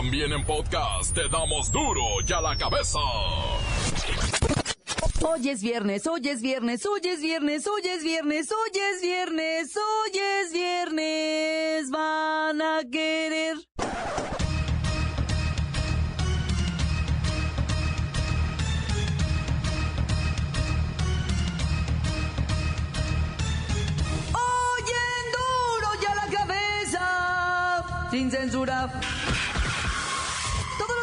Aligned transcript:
También 0.00 0.32
en 0.32 0.42
podcast 0.46 1.14
te 1.14 1.28
damos 1.28 1.70
duro 1.70 2.00
y 2.26 2.32
a 2.32 2.40
la 2.40 2.56
cabeza. 2.56 2.98
Hoy 5.20 5.50
es 5.50 5.60
viernes, 5.60 6.06
hoy 6.06 6.26
es 6.26 6.40
viernes, 6.40 6.86
hoy 6.86 7.02
es 7.04 7.20
viernes, 7.20 7.66
hoy 7.66 7.82
es 7.84 8.02
viernes, 8.02 8.50
hoy 8.50 8.80
es 8.80 9.02
viernes, 9.02 9.76
hoy 9.76 10.18
es 10.18 10.52
viernes. 10.54 11.90
Van 11.90 12.62
a 12.62 12.80
querer. 12.90 13.58
Duro 25.36 25.90
ya 26.00 26.14
la 26.14 26.26
cabeza. 26.38 28.08
Sin 28.10 28.30
censura. 28.30 28.90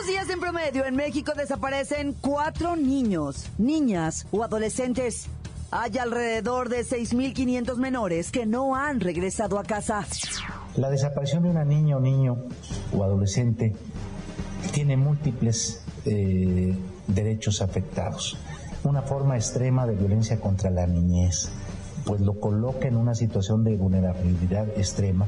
Días 0.07 0.29
en 0.29 0.39
promedio 0.39 0.85
en 0.85 0.95
México 0.95 1.33
desaparecen 1.35 2.15
cuatro 2.21 2.77
niños, 2.77 3.49
niñas 3.57 4.25
o 4.31 4.41
adolescentes. 4.41 5.27
Hay 5.69 5.97
alrededor 5.97 6.69
de 6.69 6.85
6.500 6.85 7.75
menores 7.75 8.31
que 8.31 8.45
no 8.45 8.73
han 8.73 9.01
regresado 9.01 9.59
a 9.59 9.63
casa. 9.63 10.05
La 10.77 10.89
desaparición 10.89 11.43
de 11.43 11.49
una 11.49 11.65
niña 11.65 11.97
o 11.97 11.99
niño 11.99 12.37
o 12.93 13.03
adolescente 13.03 13.75
tiene 14.71 14.95
múltiples 14.95 15.83
eh, 16.05 16.73
derechos 17.07 17.61
afectados. 17.61 18.37
Una 18.85 19.01
forma 19.01 19.35
extrema 19.35 19.85
de 19.85 19.95
violencia 19.95 20.39
contra 20.39 20.69
la 20.69 20.87
niñez, 20.87 21.49
pues 22.05 22.21
lo 22.21 22.39
coloca 22.39 22.87
en 22.87 22.95
una 22.95 23.13
situación 23.13 23.65
de 23.65 23.75
vulnerabilidad 23.75 24.69
extrema, 24.77 25.27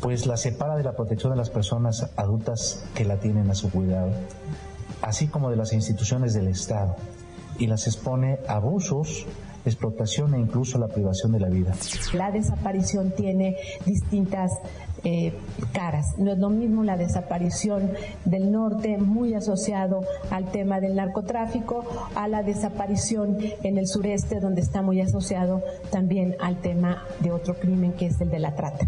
pues 0.00 0.26
la 0.26 0.36
separa 0.36 0.76
de 0.76 0.84
la 0.84 0.92
protección 0.92 1.32
de 1.32 1.38
las 1.38 1.50
personas 1.50 2.10
adultas 2.16 2.84
que 2.94 3.04
la 3.04 3.18
tienen 3.18 3.50
a 3.50 3.54
su 3.54 3.70
cuidado, 3.70 4.12
así 5.02 5.28
como 5.28 5.50
de 5.50 5.56
las 5.56 5.72
instituciones 5.72 6.34
del 6.34 6.48
Estado, 6.48 6.96
y 7.58 7.66
las 7.66 7.86
expone 7.86 8.38
a 8.46 8.54
abusos, 8.54 9.26
explotación 9.64 10.34
e 10.34 10.38
incluso 10.38 10.78
la 10.78 10.88
privación 10.88 11.32
de 11.32 11.40
la 11.40 11.48
vida. 11.48 11.74
La 12.12 12.30
desaparición 12.30 13.10
tiene 13.10 13.56
distintas 13.84 14.52
eh, 15.04 15.32
caras. 15.72 16.06
No 16.18 16.32
es 16.32 16.38
lo 16.38 16.50
mismo 16.50 16.82
la 16.82 16.96
desaparición 16.96 17.92
del 18.24 18.50
norte, 18.50 18.98
muy 18.98 19.34
asociado 19.34 20.00
al 20.30 20.50
tema 20.50 20.80
del 20.80 20.96
narcotráfico, 20.96 21.84
a 22.14 22.28
la 22.28 22.42
desaparición 22.42 23.38
en 23.62 23.78
el 23.78 23.86
sureste, 23.86 24.40
donde 24.40 24.60
está 24.60 24.82
muy 24.82 25.00
asociado 25.00 25.62
también 25.90 26.36
al 26.40 26.60
tema 26.60 27.04
de 27.20 27.30
otro 27.30 27.54
crimen 27.54 27.92
que 27.92 28.06
es 28.06 28.20
el 28.20 28.30
de 28.30 28.38
la 28.38 28.54
trata. 28.54 28.86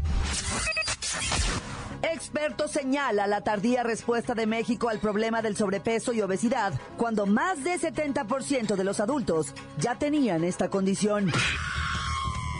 Experto 2.33 2.69
señala 2.69 3.27
la 3.27 3.41
tardía 3.41 3.83
respuesta 3.83 4.35
de 4.35 4.47
México 4.47 4.89
al 4.89 5.01
problema 5.01 5.43
del 5.43 5.57
sobrepeso 5.57 6.13
y 6.13 6.23
obesidad, 6.23 6.73
cuando 6.97 7.27
más 7.27 7.65
de 7.65 7.75
70% 7.75 8.77
de 8.77 8.85
los 8.85 9.01
adultos 9.01 9.53
ya 9.79 9.97
tenían 9.97 10.45
esta 10.45 10.71
condición. 10.71 11.33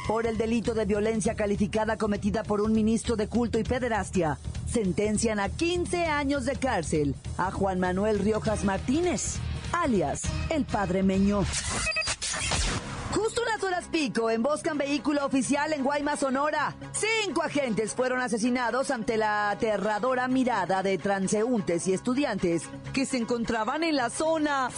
Por 0.09 0.27
el 0.27 0.37
delito 0.37 0.75
de 0.75 0.87
violencia 0.87 1.37
calificada 1.37 1.97
cometida 1.97 2.43
por 2.43 2.61
un 2.61 2.73
ministro 2.73 3.15
de 3.15 3.29
culto 3.29 3.61
y 3.61 3.63
pederastia, 3.63 4.39
sentencian 4.67 5.39
a 5.39 5.49
15 5.49 6.07
años 6.07 6.47
de 6.47 6.57
cárcel 6.57 7.15
a 7.39 7.53
Juan 7.53 7.79
Manuel 7.79 8.19
Riojas 8.19 8.65
Martínez, 8.65 9.37
alias 9.73 10.23
el 10.51 10.65
Padre 10.65 11.05
Meño. 11.05 11.45
Horas 13.81 13.93
pico 13.93 14.29
emboscan 14.29 14.77
vehículo 14.77 15.25
oficial 15.25 15.73
en 15.73 15.83
Guaymas, 15.83 16.21
Sonora. 16.21 16.75
Cinco 16.93 17.43
agentes 17.43 17.95
fueron 17.95 18.21
asesinados 18.21 18.91
ante 18.91 19.17
la 19.17 19.49
aterradora 19.49 20.29
mirada 20.29 20.83
de 20.83 20.99
transeúntes 20.99 21.87
y 21.87 21.95
estudiantes 21.95 22.65
que 22.93 23.07
se 23.07 23.17
encontraban 23.17 23.83
en 23.83 23.97
la 23.97 24.11
zona. 24.11 24.69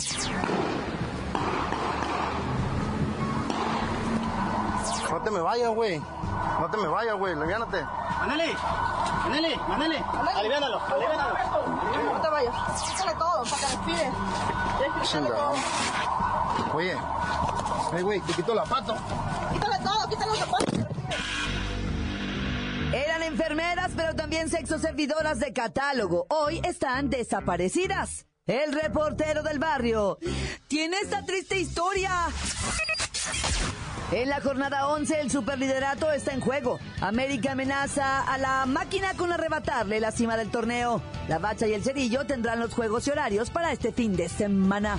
No 5.10 5.20
te 5.20 5.30
me 5.32 5.40
vayas, 5.40 5.74
güey. 5.74 5.98
No 6.60 6.70
te 6.70 6.76
me 6.76 6.86
vayas, 6.86 7.16
güey. 7.16 7.34
Leviánate. 7.34 7.84
Ándale, 8.20 8.54
ándale, 9.24 9.58
ándale. 9.68 10.04
Aliviánalo, 10.36 10.80
aliviánalo. 10.80 11.34
No 12.12 12.20
te 12.20 12.28
vayas. 12.28 12.54
Quítale 12.88 13.14
todo 13.14 13.42
para 13.50 13.56
que 13.56 13.66
respire. 13.66 14.12
Oye. 16.72 16.96
Ay, 17.92 18.02
güey, 18.02 18.20
te 18.20 18.32
quito 18.32 18.54
la 18.54 18.64
pato. 18.64 18.96
Quítale 19.52 19.78
todo, 19.84 20.08
quítale 20.08 20.30
los 20.30 20.38
zapatos. 20.38 20.74
Eran 22.94 23.22
enfermeras, 23.22 23.90
pero 23.94 24.14
también 24.14 24.48
sexo 24.48 24.78
servidoras 24.78 25.40
de 25.40 25.52
catálogo. 25.52 26.26
Hoy 26.30 26.60
están 26.64 27.10
desaparecidas. 27.10 28.26
El 28.46 28.72
reportero 28.72 29.42
del 29.42 29.58
barrio 29.58 30.18
tiene 30.68 30.96
esta 30.98 31.24
triste 31.24 31.58
historia. 31.58 32.10
En 34.10 34.28
la 34.28 34.40
jornada 34.40 34.88
11, 34.88 35.20
el 35.20 35.30
superliderato 35.30 36.10
está 36.12 36.32
en 36.32 36.40
juego. 36.40 36.78
América 37.00 37.52
amenaza 37.52 38.20
a 38.20 38.36
la 38.36 38.66
máquina 38.66 39.14
con 39.16 39.32
arrebatarle 39.32 40.00
la 40.00 40.12
cima 40.12 40.36
del 40.36 40.50
torneo. 40.50 41.00
La 41.28 41.38
Bacha 41.38 41.66
y 41.66 41.72
el 41.72 41.82
Cerillo 41.82 42.26
tendrán 42.26 42.60
los 42.60 42.74
juegos 42.74 43.06
y 43.06 43.10
horarios 43.10 43.50
para 43.50 43.72
este 43.72 43.92
fin 43.92 44.16
de 44.16 44.28
semana. 44.28 44.98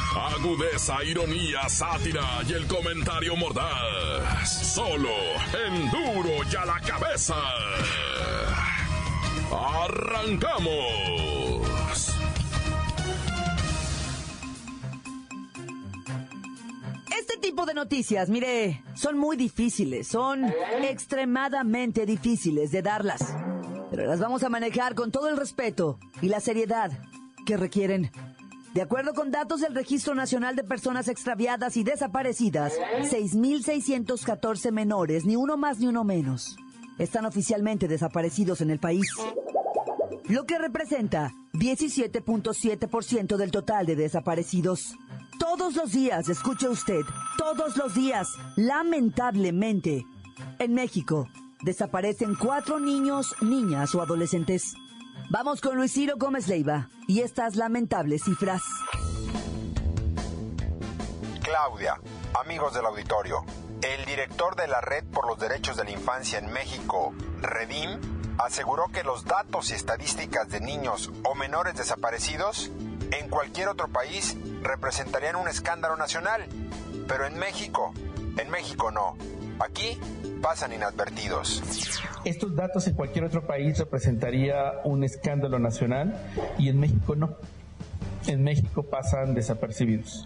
Agudeza, 0.15 1.03
ironía, 1.05 1.69
sátira 1.69 2.41
y 2.47 2.51
el 2.53 2.67
comentario 2.67 3.35
mordaz. 3.37 4.73
Solo 4.73 5.09
en 5.67 5.89
duro 5.89 6.43
y 6.51 6.55
a 6.55 6.65
la 6.65 6.79
cabeza. 6.81 7.35
¡Arrancamos! 9.51 10.71
Este 17.17 17.37
tipo 17.41 17.65
de 17.65 17.73
noticias, 17.73 18.29
mire, 18.29 18.83
son 18.95 19.17
muy 19.17 19.37
difíciles, 19.37 20.07
son 20.07 20.53
extremadamente 20.81 22.05
difíciles 22.05 22.71
de 22.71 22.81
darlas. 22.81 23.33
Pero 23.89 24.05
las 24.07 24.19
vamos 24.19 24.43
a 24.43 24.49
manejar 24.49 24.93
con 24.93 25.11
todo 25.11 25.29
el 25.29 25.37
respeto 25.37 25.99
y 26.21 26.27
la 26.27 26.41
seriedad 26.41 26.91
que 27.45 27.55
requieren. 27.55 28.11
De 28.73 28.81
acuerdo 28.81 29.13
con 29.13 29.31
datos 29.31 29.59
del 29.59 29.75
Registro 29.75 30.15
Nacional 30.15 30.55
de 30.55 30.63
Personas 30.63 31.09
Extraviadas 31.09 31.75
y 31.75 31.83
Desaparecidas, 31.83 32.73
6.614 33.01 34.71
menores, 34.71 35.25
ni 35.25 35.35
uno 35.35 35.57
más 35.57 35.79
ni 35.79 35.87
uno 35.87 36.05
menos, 36.05 36.55
están 36.97 37.25
oficialmente 37.25 37.89
desaparecidos 37.89 38.61
en 38.61 38.71
el 38.71 38.79
país. 38.79 39.07
Lo 40.29 40.45
que 40.45 40.57
representa 40.57 41.33
17.7% 41.53 43.35
del 43.35 43.51
total 43.51 43.85
de 43.85 43.97
desaparecidos. 43.97 44.95
Todos 45.37 45.75
los 45.75 45.91
días, 45.91 46.29
escuche 46.29 46.69
usted, 46.69 47.01
todos 47.37 47.75
los 47.75 47.93
días, 47.93 48.29
lamentablemente, 48.55 50.05
en 50.59 50.73
México, 50.73 51.27
desaparecen 51.61 52.35
cuatro 52.35 52.79
niños, 52.79 53.35
niñas 53.41 53.93
o 53.95 54.01
adolescentes. 54.01 54.75
Vamos 55.29 55.61
con 55.61 55.75
Luis 55.75 55.93
Ciro 55.93 56.15
Gómez 56.17 56.47
Leiva 56.47 56.89
y 57.07 57.21
estas 57.21 57.55
lamentables 57.55 58.23
cifras. 58.23 58.61
Claudia, 61.41 61.99
amigos 62.39 62.73
del 62.73 62.85
auditorio, 62.85 63.43
el 63.81 64.05
director 64.05 64.55
de 64.55 64.67
la 64.67 64.81
Red 64.81 65.05
por 65.05 65.27
los 65.27 65.39
Derechos 65.39 65.77
de 65.77 65.85
la 65.85 65.91
Infancia 65.91 66.39
en 66.39 66.51
México, 66.51 67.13
Redim, 67.41 67.99
aseguró 68.37 68.87
que 68.89 69.03
los 69.03 69.25
datos 69.25 69.71
y 69.71 69.73
estadísticas 69.73 70.49
de 70.49 70.61
niños 70.61 71.11
o 71.23 71.35
menores 71.35 71.75
desaparecidos 71.75 72.71
en 73.11 73.29
cualquier 73.29 73.67
otro 73.67 73.87
país 73.87 74.37
representarían 74.61 75.35
un 75.35 75.47
escándalo 75.47 75.97
nacional, 75.97 76.45
pero 77.07 77.25
en 77.25 77.37
México, 77.37 77.93
en 78.37 78.49
México 78.49 78.91
no. 78.91 79.15
Aquí 79.63 79.99
pasan 80.41 80.73
inadvertidos. 80.73 81.61
Estos 82.25 82.55
datos 82.55 82.87
en 82.87 82.95
cualquier 82.95 83.25
otro 83.25 83.45
país 83.45 83.77
representaría 83.77 84.73
un 84.83 85.03
escándalo 85.03 85.59
nacional 85.59 86.15
y 86.57 86.69
en 86.69 86.79
México 86.79 87.15
no. 87.15 87.37
En 88.27 88.43
México 88.43 88.83
pasan 88.83 89.33
desapercibidos. 89.33 90.25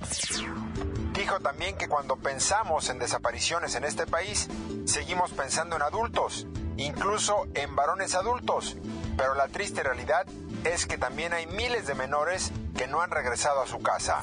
Dijo 1.13 1.39
también 1.39 1.77
que 1.77 1.87
cuando 1.87 2.17
pensamos 2.17 2.89
en 2.89 2.99
desapariciones 2.99 3.75
en 3.75 3.85
este 3.85 4.05
país, 4.05 4.49
seguimos 4.85 5.31
pensando 5.31 5.77
en 5.77 5.81
adultos, 5.81 6.45
incluso 6.75 7.47
en 7.55 7.73
varones 7.75 8.15
adultos, 8.15 8.77
pero 9.17 9.33
la 9.33 9.47
triste 9.47 9.81
realidad 9.81 10.25
es 10.65 10.85
que 10.85 10.97
también 10.97 11.31
hay 11.31 11.47
miles 11.47 11.87
de 11.87 11.95
menores 11.95 12.51
que 12.77 12.87
no 12.87 13.01
han 13.01 13.11
regresado 13.11 13.61
a 13.61 13.67
su 13.67 13.79
casa. 13.79 14.21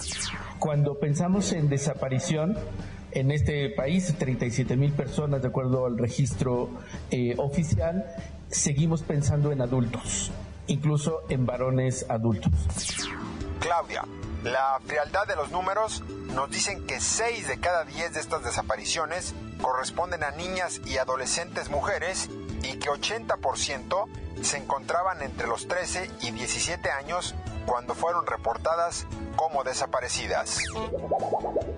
Cuando 0.58 0.98
pensamos 0.98 1.52
en 1.52 1.70
desaparición, 1.70 2.58
en 3.14 3.30
este 3.30 3.70
país, 3.70 4.14
37 4.18 4.76
mil 4.76 4.92
personas 4.92 5.42
de 5.42 5.48
acuerdo 5.48 5.86
al 5.86 5.98
registro 5.98 6.70
eh, 7.10 7.34
oficial, 7.38 8.04
seguimos 8.48 9.02
pensando 9.02 9.52
en 9.52 9.60
adultos, 9.60 10.30
incluso 10.66 11.22
en 11.28 11.46
varones 11.46 12.06
adultos. 12.08 12.52
Claudia, 13.60 14.04
la 14.44 14.80
frialdad 14.84 15.26
de 15.26 15.36
los 15.36 15.50
números 15.50 16.02
nos 16.34 16.50
dicen 16.50 16.84
que 16.86 17.00
6 17.00 17.48
de 17.48 17.60
cada 17.60 17.84
10 17.84 18.14
de 18.14 18.20
estas 18.20 18.44
desapariciones 18.44 19.34
corresponden 19.60 20.24
a 20.24 20.32
niñas 20.32 20.80
y 20.84 20.98
adolescentes 20.98 21.70
mujeres 21.70 22.28
y 22.62 22.78
que 22.78 22.90
80% 22.90 24.08
se 24.42 24.56
encontraban 24.56 25.22
entre 25.22 25.46
los 25.46 25.68
13 25.68 26.10
y 26.22 26.32
17 26.32 26.90
años 26.90 27.34
cuando 27.66 27.94
fueron 27.94 28.26
reportadas 28.26 29.06
como 29.36 29.64
desaparecidas. 29.64 30.58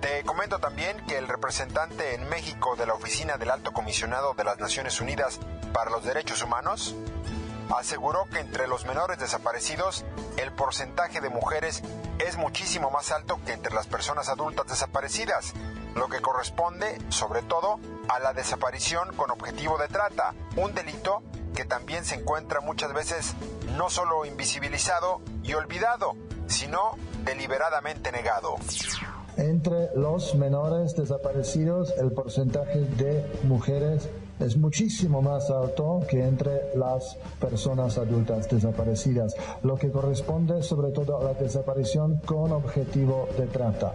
Te 0.01 0.23
comento 0.23 0.59
también 0.59 1.03
que 1.07 1.17
el 1.17 1.27
representante 1.27 2.15
en 2.15 2.27
México 2.29 2.75
de 2.75 2.85
la 2.85 2.93
Oficina 2.93 3.37
del 3.37 3.51
Alto 3.51 3.71
Comisionado 3.71 4.33
de 4.33 4.43
las 4.43 4.59
Naciones 4.59 5.01
Unidas 5.01 5.39
para 5.73 5.91
los 5.91 6.03
Derechos 6.03 6.41
Humanos 6.41 6.95
aseguró 7.75 8.25
que 8.31 8.39
entre 8.39 8.67
los 8.67 8.85
menores 8.85 9.17
desaparecidos 9.17 10.05
el 10.37 10.51
porcentaje 10.51 11.21
de 11.21 11.29
mujeres 11.29 11.81
es 12.19 12.37
muchísimo 12.37 12.91
más 12.91 13.11
alto 13.11 13.39
que 13.45 13.53
entre 13.53 13.73
las 13.73 13.87
personas 13.87 14.29
adultas 14.29 14.67
desaparecidas, 14.67 15.53
lo 15.95 16.07
que 16.07 16.21
corresponde 16.21 16.99
sobre 17.09 17.41
todo 17.41 17.79
a 18.07 18.19
la 18.19 18.33
desaparición 18.33 19.15
con 19.15 19.31
objetivo 19.31 19.77
de 19.77 19.87
trata, 19.87 20.33
un 20.55 20.73
delito 20.73 21.23
que 21.55 21.65
también 21.65 22.05
se 22.05 22.15
encuentra 22.15 22.61
muchas 22.61 22.93
veces 22.93 23.33
no 23.77 23.89
solo 23.89 24.25
invisibilizado 24.25 25.21
y 25.43 25.53
olvidado, 25.53 26.15
sino 26.47 26.97
deliberadamente 27.23 28.11
negado. 28.11 28.55
Entre 29.37 29.89
los 29.95 30.35
menores 30.35 30.95
desaparecidos 30.95 31.93
el 31.97 32.11
porcentaje 32.11 32.79
de 32.79 33.25
mujeres 33.43 34.07
es 34.39 34.57
muchísimo 34.57 35.21
más 35.21 35.49
alto 35.49 36.01
que 36.09 36.23
entre 36.23 36.75
las 36.75 37.17
personas 37.39 37.97
adultas 37.97 38.49
desaparecidas, 38.49 39.35
lo 39.63 39.77
que 39.77 39.91
corresponde 39.91 40.61
sobre 40.61 40.91
todo 40.91 41.19
a 41.19 41.23
la 41.23 41.33
desaparición 41.33 42.19
con 42.25 42.51
objetivo 42.51 43.27
de 43.37 43.47
trata. 43.47 43.93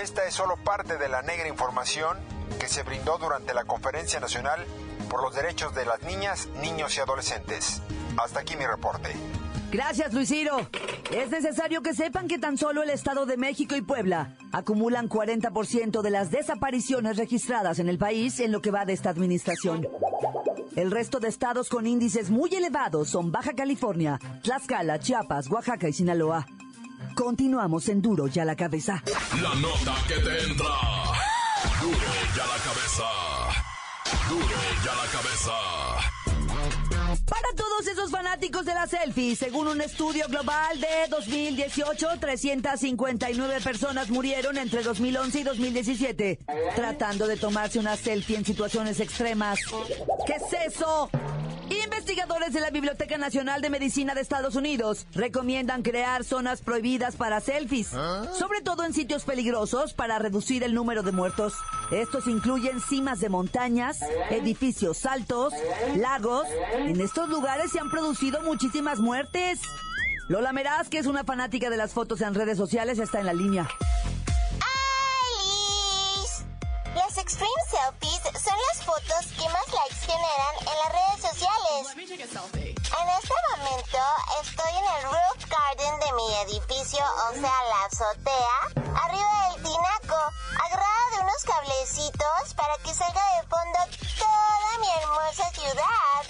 Esta 0.00 0.24
es 0.26 0.34
solo 0.34 0.56
parte 0.62 0.98
de 0.98 1.08
la 1.08 1.22
negra 1.22 1.48
información 1.48 2.18
que 2.58 2.68
se 2.68 2.82
brindó 2.82 3.18
durante 3.18 3.54
la 3.54 3.64
Conferencia 3.64 4.20
Nacional 4.20 4.64
por 5.14 5.22
los 5.22 5.32
Derechos 5.36 5.72
de 5.76 5.84
las 5.84 6.02
Niñas, 6.02 6.48
Niños 6.60 6.96
y 6.96 7.00
Adolescentes. 7.00 7.80
Hasta 8.16 8.40
aquí 8.40 8.56
mi 8.56 8.66
reporte. 8.66 9.10
Gracias, 9.70 10.12
Luis 10.12 10.28
Ciro. 10.28 10.68
Es 11.12 11.30
necesario 11.30 11.82
que 11.82 11.94
sepan 11.94 12.26
que 12.26 12.40
tan 12.40 12.58
solo 12.58 12.82
el 12.82 12.90
Estado 12.90 13.24
de 13.24 13.36
México 13.36 13.76
y 13.76 13.82
Puebla 13.82 14.36
acumulan 14.50 15.08
40% 15.08 16.02
de 16.02 16.10
las 16.10 16.32
desapariciones 16.32 17.16
registradas 17.16 17.78
en 17.78 17.88
el 17.88 17.96
país 17.96 18.40
en 18.40 18.50
lo 18.50 18.60
que 18.60 18.72
va 18.72 18.86
de 18.86 18.92
esta 18.92 19.10
administración. 19.10 19.86
El 20.74 20.90
resto 20.90 21.20
de 21.20 21.28
estados 21.28 21.68
con 21.68 21.86
índices 21.86 22.30
muy 22.30 22.52
elevados 22.52 23.08
son 23.08 23.30
Baja 23.30 23.52
California, 23.52 24.18
Tlaxcala, 24.42 24.98
Chiapas, 24.98 25.48
Oaxaca 25.48 25.88
y 25.88 25.92
Sinaloa. 25.92 26.44
Continuamos 27.14 27.88
en 27.88 28.02
Duro 28.02 28.26
y 28.34 28.40
a 28.40 28.44
la 28.44 28.56
cabeza. 28.56 29.00
La 29.40 29.54
nota 29.54 29.94
que 30.08 30.14
te 30.14 30.42
entra. 30.50 31.03
La 34.40 35.06
cabeza. 35.12 35.52
Para 37.26 37.48
todos 37.56 37.86
esos 37.86 38.10
fanáticos 38.10 38.64
de 38.64 38.74
la 38.74 38.86
selfie, 38.88 39.36
según 39.36 39.68
un 39.68 39.80
estudio 39.80 40.26
global 40.28 40.80
de 40.80 41.08
2018, 41.08 42.08
359 42.18 43.60
personas 43.60 44.10
murieron 44.10 44.58
entre 44.58 44.82
2011 44.82 45.38
y 45.38 45.42
2017 45.44 46.38
tratando 46.74 47.28
de 47.28 47.36
tomarse 47.36 47.78
una 47.78 47.96
selfie 47.96 48.36
en 48.36 48.44
situaciones 48.44 48.98
extremas. 48.98 49.60
¿Qué 50.26 50.34
es 50.34 50.74
eso? 50.74 51.08
Investigadores 52.04 52.52
de 52.52 52.60
la 52.60 52.68
Biblioteca 52.68 53.16
Nacional 53.16 53.62
de 53.62 53.70
Medicina 53.70 54.14
de 54.14 54.20
Estados 54.20 54.56
Unidos 54.56 55.06
recomiendan 55.14 55.82
crear 55.82 56.22
zonas 56.22 56.60
prohibidas 56.60 57.16
para 57.16 57.40
selfies, 57.40 57.88
sobre 57.88 58.60
todo 58.62 58.84
en 58.84 58.92
sitios 58.92 59.24
peligrosos 59.24 59.94
para 59.94 60.18
reducir 60.18 60.62
el 60.64 60.74
número 60.74 61.02
de 61.02 61.12
muertos. 61.12 61.54
Estos 61.90 62.26
incluyen 62.26 62.82
cimas 62.82 63.20
de 63.20 63.30
montañas, 63.30 64.00
edificios 64.28 65.06
altos, 65.06 65.54
lagos. 65.96 66.46
En 66.76 67.00
estos 67.00 67.30
lugares 67.30 67.72
se 67.72 67.80
han 67.80 67.90
producido 67.90 68.42
muchísimas 68.42 68.98
muertes. 68.98 69.62
Lola 70.28 70.52
Meraz, 70.52 70.90
que 70.90 70.98
es 70.98 71.06
una 71.06 71.24
fanática 71.24 71.70
de 71.70 71.78
las 71.78 71.94
fotos 71.94 72.20
en 72.20 72.34
redes 72.34 72.58
sociales, 72.58 72.98
está 72.98 73.20
en 73.20 73.26
la 73.26 73.32
línea. 73.32 73.66
¡Alice! 75.40 76.44
Las 76.94 77.16
Extreme 77.16 77.48
Selfies 77.70 78.42
son 78.42 78.58
las 78.68 78.84
fotos 78.84 79.32
que 79.38 79.48
más 79.48 79.63
generan 79.92 80.54
en 80.60 80.76
las 80.82 80.92
redes 80.92 81.20
sociales. 81.30 81.80
En 81.94 83.08
este 83.08 83.34
momento 83.50 83.98
estoy 84.42 84.72
en 84.72 84.84
el 84.96 85.02
roof 85.04 85.44
garden 85.48 86.00
de 86.00 86.12
mi 86.12 86.34
edificio, 86.46 87.04
o 87.28 87.32
sea, 87.32 87.56
la 87.68 87.84
azotea, 87.86 88.58
arriba 89.02 89.50
del 89.50 89.62
tinaco, 89.62 90.20
agarrada 90.64 91.04
de 91.12 91.20
unos 91.20 91.44
cablecitos 91.44 92.54
para 92.56 92.76
que 92.78 92.94
salga 92.94 93.22
de 93.36 93.48
fondo 93.48 93.78
toda 94.18 94.78
mi 94.80 94.88
hermosa 95.02 95.50
ciudad. 95.50 96.22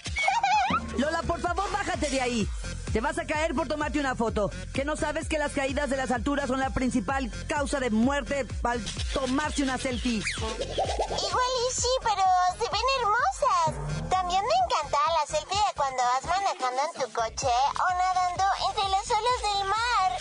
Lola, 0.98 1.22
por 1.22 1.40
favor, 1.40 1.70
bájate 1.70 2.10
de 2.10 2.20
ahí. 2.20 2.48
Te 2.94 3.00
vas 3.00 3.18
a 3.18 3.26
caer 3.26 3.56
por 3.56 3.66
tomarte 3.66 3.98
una 3.98 4.14
foto. 4.14 4.52
¿Que 4.72 4.84
no 4.84 4.94
sabes 4.94 5.28
que 5.28 5.36
las 5.36 5.50
caídas 5.50 5.90
de 5.90 5.96
las 5.96 6.12
alturas 6.12 6.46
son 6.46 6.60
la 6.60 6.70
principal 6.70 7.28
causa 7.48 7.80
de 7.80 7.90
muerte 7.90 8.46
al 8.62 8.84
tomarse 9.12 9.64
una 9.64 9.78
selfie? 9.78 10.22
Igual 10.38 11.50
y 11.58 11.74
sí, 11.74 11.88
pero 12.02 12.22
se 12.56 12.70
ven 12.70 12.86
hermosas. 13.00 14.08
También 14.08 14.42
me 14.42 14.54
encanta 14.64 14.98
la 15.10 15.26
selfie 15.26 15.56
de 15.56 15.74
cuando 15.74 16.02
vas 16.04 16.24
manejando 16.24 16.82
en 16.84 17.02
tu 17.02 17.12
coche 17.12 17.48
o 17.74 17.94
nadando 17.98 18.44
entre 18.68 18.88
las 18.88 19.10
olas 19.10 19.40
del 19.42 19.68
mar. 19.68 20.12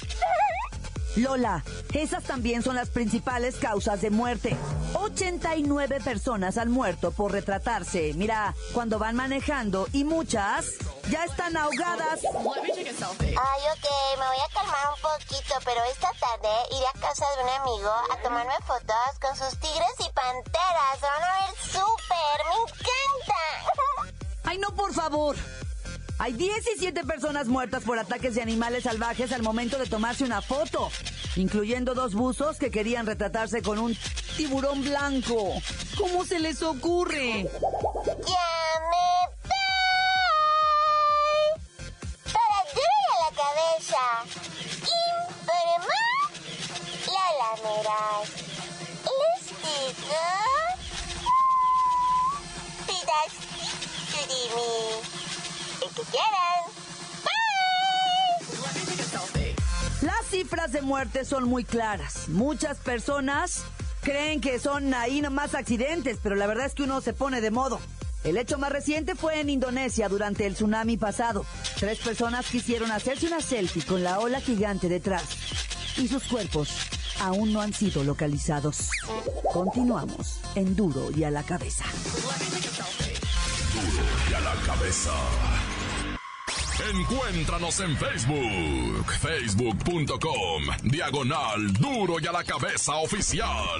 Lola, 1.16 1.64
esas 1.94 2.24
también 2.24 2.64
son 2.64 2.76
las 2.76 2.90
principales 2.90 3.58
causas 3.58 4.02
de 4.02 4.10
muerte. 4.10 4.58
89 4.96 6.00
personas 6.04 6.58
han 6.58 6.72
muerto 6.72 7.12
por 7.12 7.34
retratarse. 7.34 8.16
Mira, 8.16 8.56
cuando 8.74 8.98
van 8.98 9.16
manejando 9.16 9.88
y 9.94 10.06
muchas 10.06 10.72
ya 11.10 11.24
están 11.26 11.56
ahogadas. 11.58 12.20
Ay, 12.24 13.62
ok, 13.74 13.88
me 14.20 14.28
voy 14.28 14.38
a 14.38 14.54
calmar 14.54 14.94
un 14.96 15.02
poquito, 15.02 15.56
pero 15.66 15.84
esta 15.92 16.12
tarde 16.20 16.50
iré 16.72 16.88
a 16.88 17.00
casa 17.00 17.26
de 17.36 17.44
un 17.44 17.50
amigo 17.50 17.92
a 18.12 18.22
tomarme 18.22 18.54
fotos 18.66 19.20
con 19.22 19.36
sus 19.36 19.60
tigres 19.60 19.94
y 20.00 20.12
panteras. 20.14 21.00
Se 21.00 21.06
van 21.06 21.24
a 21.24 21.46
ver 21.46 21.56
súper, 21.58 22.38
me 22.48 22.56
encanta. 22.64 24.12
Ay, 24.44 24.58
no, 24.58 24.74
por 24.76 24.94
favor. 24.94 25.36
Hay 26.20 26.34
17 26.34 27.04
personas 27.04 27.48
muertas 27.48 27.84
por 27.84 27.98
ataques 28.00 28.36
de 28.36 28.42
animales 28.42 28.84
salvajes 28.84 29.32
al 29.32 29.42
momento 29.42 29.78
de 29.78 29.88
tomarse 29.88 30.24
una 30.24 30.42
foto, 30.42 30.90
incluyendo 31.36 31.96
dos 31.96 32.14
buzos 32.14 32.58
que 32.58 32.72
querían 32.72 33.06
retratarse 33.06 33.62
con 33.62 33.80
un 33.80 33.98
tiburón 34.38 34.84
blanco. 34.84 35.54
¿Cómo 35.98 36.24
se 36.24 36.40
les 36.40 36.62
ocurre? 36.62 37.50
Ya 38.06 38.80
me 38.90 39.13
la 47.08 47.28
lameras. 47.40 48.30
Les 49.20 49.44
digo. 54.28 54.66
Pidas. 56.12 56.62
Las 60.02 60.26
cifras 60.30 60.72
de 60.72 60.82
muerte 60.82 61.26
son 61.26 61.48
muy 61.48 61.64
claras. 61.64 62.28
Muchas 62.28 62.78
personas 62.80 63.64
creen 64.02 64.42
que 64.42 64.60
son 64.60 64.94
ahí 64.94 65.22
nomás 65.22 65.56
accidentes, 65.56 66.20
pero 66.22 66.36
la 66.36 66.46
verdad 66.48 66.66
es 66.66 66.74
que 66.74 66.84
uno 66.84 67.00
se 67.02 67.14
pone 67.14 67.40
de 67.42 67.52
modo. 67.52 67.80
El 68.24 68.38
hecho 68.38 68.58
más 68.58 68.72
reciente 68.72 69.16
fue 69.16 69.40
en 69.40 69.50
Indonesia 69.50 70.08
durante 70.08 70.46
el 70.46 70.54
tsunami 70.54 70.98
pasado. 70.98 71.46
Tres 71.80 72.00
personas 72.00 72.46
quisieron 72.50 72.92
hacerse 72.92 73.28
una 73.28 73.42
selfie 73.42 73.84
con 73.86 74.04
la 74.04 74.20
ola 74.20 74.40
gigante 74.40 74.88
detrás 74.88 75.24
y 75.98 76.08
sus 76.08 76.24
cuerpos 76.24 76.70
aún 77.20 77.54
no 77.54 77.62
han 77.62 77.74
sido 77.74 78.04
localizados. 78.04 78.90
Continuamos 79.52 80.40
en 80.56 80.76
Duro 80.76 81.10
y 81.16 81.24
a 81.24 81.32
la 81.32 81.44
cabeza. 81.44 81.86
Duro 83.74 84.06
y 84.30 84.34
a 84.34 84.40
la 84.40 84.54
cabeza. 84.66 85.12
Encuéntranos 86.92 87.80
en 87.82 87.96
Facebook, 87.96 89.12
facebook.com, 89.22 90.64
diagonal 90.84 91.74
Duro 91.74 92.20
y 92.20 92.28
a 92.28 92.32
la 92.32 92.44
cabeza 92.44 92.96
oficial. 92.96 93.80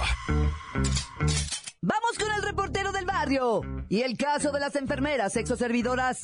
Vamos 1.81 2.17
con 2.19 2.31
el 2.31 2.43
reportero 2.43 2.91
del 2.91 3.05
barrio 3.05 3.61
y 3.89 4.01
el 4.01 4.17
caso 4.17 4.51
de 4.51 4.59
las 4.59 4.75
enfermeras 4.75 5.33
sexoservidoras. 5.33 6.23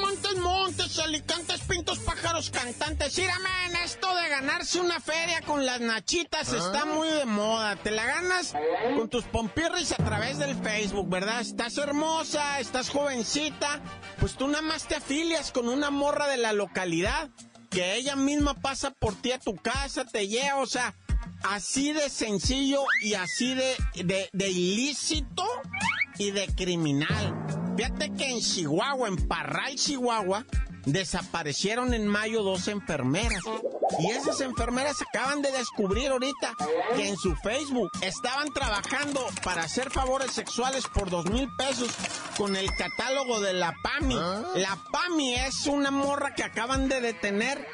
Montes, 0.00 0.36
montes, 0.38 0.98
alicantes, 0.98 1.60
pintos, 1.62 1.98
pájaros, 2.00 2.50
cantantes. 2.50 3.18
Mírame, 3.18 3.48
esto 3.84 4.14
de 4.16 4.28
ganarse 4.30 4.80
una 4.80 4.98
feria 4.98 5.42
con 5.42 5.66
las 5.66 5.80
nachitas 5.80 6.52
está 6.52 6.86
muy 6.86 7.08
de 7.08 7.26
moda. 7.26 7.76
Te 7.76 7.90
la 7.90 8.06
ganas 8.06 8.54
con 8.96 9.10
tus 9.10 9.24
pompirris 9.24 9.92
a 9.92 9.96
través 9.96 10.38
del 10.38 10.54
Facebook, 10.54 11.10
¿verdad? 11.10 11.42
Estás 11.42 11.76
hermosa, 11.76 12.60
estás 12.60 12.88
jovencita. 12.88 13.82
Pues 14.18 14.34
tú 14.34 14.48
nada 14.48 14.62
más 14.62 14.88
te 14.88 14.96
afilias 14.96 15.52
con 15.52 15.68
una 15.68 15.90
morra 15.90 16.28
de 16.28 16.38
la 16.38 16.54
localidad 16.54 17.28
que 17.74 17.96
ella 17.96 18.14
misma 18.14 18.54
pasa 18.54 18.92
por 18.92 19.16
ti 19.16 19.32
a 19.32 19.40
tu 19.40 19.56
casa, 19.56 20.04
te 20.04 20.28
lleva, 20.28 20.60
o 20.60 20.66
sea, 20.66 20.94
así 21.42 21.92
de 21.92 22.08
sencillo 22.08 22.84
y 23.02 23.14
así 23.14 23.54
de, 23.54 23.74
de, 24.32 24.48
ilícito 24.48 25.42
y 26.16 26.30
de 26.30 26.46
criminal. 26.54 27.74
Fíjate 27.76 28.12
que 28.12 28.30
en 28.30 28.38
Chihuahua, 28.38 29.08
en 29.08 29.16
Parral, 29.26 29.74
Chihuahua, 29.74 30.46
desaparecieron 30.86 31.94
en 31.94 32.06
mayo 32.06 32.42
dos 32.42 32.68
enfermeras. 32.68 33.42
Y 33.98 34.10
esas 34.10 34.40
enfermeras 34.40 34.96
acaban 35.02 35.42
de 35.42 35.52
descubrir 35.52 36.10
ahorita 36.10 36.54
que 36.96 37.08
en 37.08 37.16
su 37.16 37.34
Facebook 37.36 37.90
estaban 38.00 38.52
trabajando 38.52 39.24
para 39.44 39.62
hacer 39.62 39.90
favores 39.90 40.32
sexuales 40.32 40.84
por 40.86 41.10
dos 41.10 41.26
mil 41.26 41.48
pesos 41.56 41.90
con 42.36 42.56
el 42.56 42.70
catálogo 42.74 43.40
de 43.40 43.52
la 43.52 43.74
PAMI. 43.82 44.14
La 44.56 44.78
PAMI 44.90 45.34
es 45.34 45.66
una 45.66 45.90
morra 45.90 46.34
que 46.34 46.42
acaban 46.42 46.88
de 46.88 47.00
detener 47.00 47.66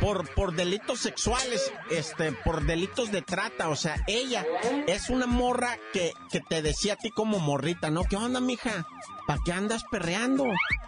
por, 0.00 0.32
por 0.34 0.54
delitos 0.54 1.00
sexuales, 1.00 1.72
este, 1.90 2.32
por 2.32 2.64
delitos 2.64 3.10
de 3.12 3.22
trata. 3.22 3.68
O 3.68 3.76
sea, 3.76 3.96
ella 4.06 4.44
es 4.86 5.10
una 5.10 5.26
morra 5.26 5.76
que, 5.92 6.12
que 6.30 6.40
te 6.40 6.62
decía 6.62 6.94
a 6.94 6.96
ti 6.96 7.10
como 7.10 7.38
morrita, 7.38 7.90
¿no? 7.90 8.04
¿Qué 8.04 8.16
onda, 8.16 8.40
mija? 8.40 8.86
¿Para 9.26 9.40
qué 9.44 9.52
andas 9.52 9.82
perreando? 9.90 10.44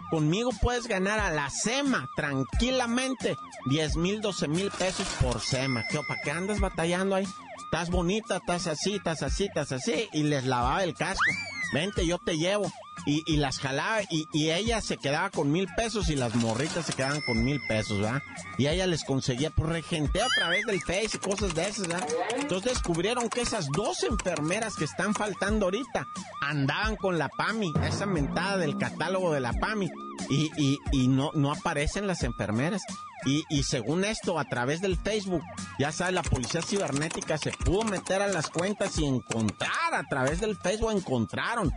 Conmigo 0.09 0.51
puedes 0.61 0.87
ganar 0.87 1.19
a 1.19 1.29
la 1.29 1.49
SEMA 1.49 2.09
tranquilamente 2.15 3.35
10 3.65 3.97
mil, 3.97 4.21
12 4.21 4.47
mil 4.47 4.71
pesos 4.71 5.07
por 5.21 5.41
SEMA. 5.41 5.83
¿Qué, 5.89 5.99
¿Para 6.07 6.21
qué 6.23 6.31
andas 6.31 6.59
batallando 6.59 7.15
ahí? 7.15 7.27
Estás 7.65 7.89
bonita, 7.89 8.37
estás 8.37 8.67
así, 8.67 8.95
estás 8.95 9.23
así, 9.23 9.45
estás 9.45 9.71
así. 9.71 10.07
Y 10.13 10.23
les 10.23 10.45
lavaba 10.45 10.83
el 10.83 10.95
casco. 10.95 11.31
Vente, 11.73 12.07
yo 12.07 12.17
te 12.17 12.37
llevo. 12.37 12.71
Y, 13.05 13.37
las 13.37 13.59
jalaba 13.59 14.01
y, 14.09 14.27
ella 14.49 14.81
se 14.81 14.97
quedaba 14.97 15.29
con 15.29 15.51
mil 15.51 15.67
pesos 15.75 16.09
y 16.09 16.15
las 16.15 16.35
morritas 16.35 16.85
se 16.85 16.93
quedaban 16.93 17.21
con 17.21 17.43
mil 17.43 17.59
pesos, 17.67 17.99
¿verdad? 17.99 18.21
Y 18.57 18.67
ella 18.67 18.87
les 18.87 19.03
conseguía 19.03 19.49
por 19.49 19.69
regente 19.69 20.21
a 20.21 20.27
través 20.37 20.65
del 20.65 20.81
Face 20.81 21.11
y 21.15 21.17
cosas 21.17 21.55
de 21.55 21.67
esas, 21.67 21.87
¿verdad? 21.87 22.07
Entonces 22.37 22.73
descubrieron 22.73 23.29
que 23.29 23.41
esas 23.41 23.67
dos 23.67 24.03
enfermeras 24.03 24.75
que 24.75 24.85
están 24.85 25.13
faltando 25.13 25.65
ahorita 25.65 26.07
andaban 26.41 26.95
con 26.95 27.17
la 27.17 27.29
PAMI, 27.29 27.73
esa 27.83 28.05
mentada 28.05 28.57
del 28.57 28.77
catálogo 28.77 29.33
de 29.33 29.39
la 29.39 29.53
PAMI. 29.53 29.89
Y, 30.29 30.51
y, 30.57 30.79
y 30.91 31.07
no, 31.07 31.31
no 31.33 31.51
aparecen 31.51 32.07
las 32.07 32.23
enfermeras. 32.23 32.81
Y, 33.25 33.43
y, 33.49 33.63
según 33.63 34.05
esto, 34.05 34.39
a 34.39 34.45
través 34.45 34.81
del 34.81 34.95
Facebook, 34.95 35.41
ya 35.77 35.91
sabes, 35.91 36.13
la 36.13 36.23
policía 36.23 36.61
cibernética 36.61 37.37
se 37.37 37.51
pudo 37.51 37.83
meter 37.83 38.21
a 38.21 38.27
las 38.27 38.47
cuentas 38.49 38.97
y 38.97 39.05
encontrar 39.05 39.93
a 39.93 40.03
través 40.03 40.39
del 40.39 40.55
Facebook, 40.55 40.91
encontraron 40.91 41.71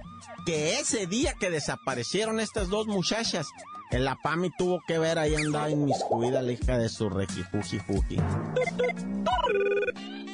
que 0.47 0.79
ese 0.79 1.07
día 1.07 1.35
que 1.41 1.51
desaparecieron 1.51 2.39
estas 2.39 2.69
dos 2.69 2.87
muchachas, 2.87 3.49
el 3.93 4.07
la 4.07 4.17
tuvo 4.57 4.81
que 4.87 4.99
ver 4.99 5.19
ahí 5.19 5.35
andaba 5.35 5.69
inmiscuida 5.69 6.41
la 6.41 6.53
hija 6.53 6.79
de 6.79 6.89
su 6.89 7.11
requifuji 7.11 7.79
fuji. 7.81 8.17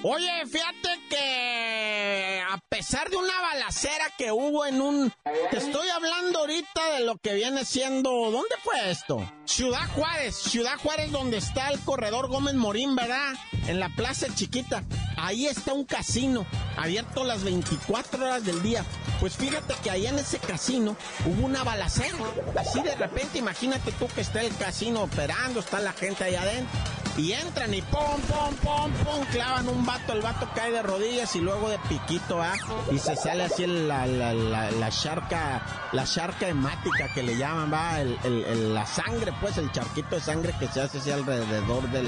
Oye, 0.05 0.47
fíjate 0.47 0.89
que 1.11 2.41
pesar 2.91 3.11
de 3.11 3.19
una 3.19 3.39
balacera 3.43 4.05
que 4.17 4.33
hubo 4.33 4.65
en 4.65 4.81
un... 4.81 5.13
Te 5.51 5.59
estoy 5.59 5.91
hablando 5.91 6.39
ahorita 6.39 6.95
de 6.95 7.05
lo 7.05 7.19
que 7.19 7.35
viene 7.35 7.67
siendo... 7.67 8.31
¿Dónde 8.31 8.55
fue 8.65 8.91
esto? 8.91 9.31
Ciudad 9.45 9.87
Juárez, 9.95 10.35
Ciudad 10.35 10.79
Juárez 10.83 11.13
donde 11.13 11.37
está 11.37 11.69
el 11.69 11.79
corredor 11.81 12.29
Gómez 12.29 12.55
Morín, 12.55 12.97
¿verdad? 12.97 13.35
En 13.67 13.79
la 13.79 13.91
plaza 13.91 14.35
chiquita. 14.35 14.85
Ahí 15.19 15.47
está 15.47 15.75
un 15.75 15.85
casino, 15.85 16.47
abierto 16.79 17.25
las 17.25 17.43
24 17.45 18.25
horas 18.25 18.45
del 18.45 18.63
día. 18.63 18.85
Pues 19.21 19.37
fíjate 19.37 19.75
que 19.83 19.91
ahí 19.91 20.07
en 20.07 20.19
ese 20.19 20.39
casino 20.39 20.97
hubo 21.27 21.47
una 21.47 21.65
balacera. 21.65 22.17
Así 22.57 22.83
de 22.83 22.95
repente, 22.95 23.39
imagínate 23.39 23.93
tú 23.93 24.07
que 24.15 24.21
está 24.21 24.43
el 24.43 24.55
casino 24.57 25.03
operando, 25.03 25.61
está 25.61 25.81
la 25.81 25.93
gente 25.93 26.25
ahí 26.25 26.37
adentro. 26.37 26.79
Y 27.17 27.33
entran 27.33 27.75
y 27.75 27.83
pum, 27.83 28.21
pum, 28.29 28.55
pum, 28.63 28.93
pum, 29.05 29.25
clavan 29.33 29.69
un 29.69 29.85
vato, 29.85 30.13
el 30.13 30.21
vato 30.21 30.49
cae 30.55 30.71
de 30.71 30.83
rodillas 30.83 31.35
y 31.35 31.41
luego 31.41 31.69
de 31.69 31.77
piquito, 31.89 32.41
¿ah? 32.41 32.55
Y 32.93 32.99
se 33.01 33.17
sale 33.17 33.43
así 33.43 33.67
la, 33.67 34.89
charca, 34.91 35.91
la 35.91 36.05
charca 36.05 36.47
hemática 36.47 37.13
que 37.13 37.25
le 37.25 37.37
llaman, 37.37 37.73
va, 37.73 37.99
la 38.29 38.87
sangre, 38.87 39.33
pues, 39.41 39.59
el 39.59 39.73
charquito 39.73 40.15
de 40.15 40.21
sangre 40.21 40.55
que 40.61 40.69
se 40.69 40.81
hace 40.81 40.99
así 40.99 41.11
alrededor 41.11 41.91
del 41.91 42.07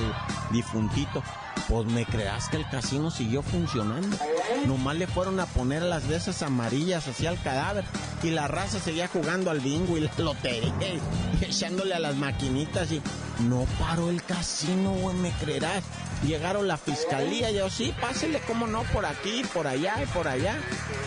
difuntito. 0.52 1.24
Pues 1.68 1.86
me 1.86 2.04
creas 2.04 2.48
que 2.48 2.56
el 2.56 2.68
casino 2.68 3.10
siguió 3.10 3.42
funcionando. 3.42 4.16
Nomás 4.66 4.96
le 4.96 5.06
fueron 5.06 5.40
a 5.40 5.46
poner 5.46 5.82
las 5.82 6.06
veces 6.08 6.42
amarillas 6.42 7.06
hacia 7.06 7.30
el 7.30 7.40
cadáver. 7.40 7.84
Y 8.22 8.30
la 8.30 8.48
raza 8.48 8.78
seguía 8.80 9.08
jugando 9.08 9.50
al 9.50 9.60
bingo 9.60 9.96
y 9.96 10.00
la 10.00 10.10
lotería 10.18 10.94
y, 10.94 11.44
echándole 11.44 11.94
a 11.94 11.98
las 11.98 12.16
maquinitas 12.16 12.90
y 12.92 13.00
no 13.48 13.66
paró 13.78 14.10
el 14.10 14.22
casino, 14.22 14.92
güey, 14.92 15.16
me 15.16 15.30
creerás. 15.32 15.82
Llegaron 16.22 16.68
la 16.68 16.76
fiscalía, 16.76 17.50
yo 17.50 17.70
sí, 17.70 17.94
pásele, 17.98 18.40
cómo 18.46 18.66
no, 18.66 18.82
por 18.84 19.06
aquí, 19.06 19.42
por 19.54 19.66
allá 19.66 20.02
y 20.02 20.06
por 20.06 20.28
allá. 20.28 20.58